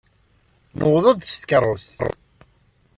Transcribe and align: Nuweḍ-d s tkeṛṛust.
Nuweḍ-d 0.77 1.21
s 1.31 1.33
tkeṛṛust. 1.35 1.99